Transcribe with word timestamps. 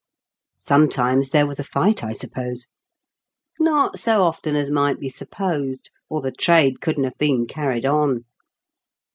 "Sometimes 0.57 1.29
there 1.29 1.45
was 1.45 1.59
a 1.59 1.63
fight, 1.63 2.03
I 2.03 2.13
suppose?" 2.13 2.69
"Not 3.59 3.99
so 3.99 4.23
often 4.23 4.55
as 4.55 4.71
might 4.71 4.99
be 4.99 5.09
supposed, 5.09 5.91
or 6.09 6.21
the 6.21 6.31
trade 6.31 6.81
couldn't 6.81 7.03
have 7.03 7.19
been 7.19 7.45
carried 7.45 7.85
on. 7.85 8.25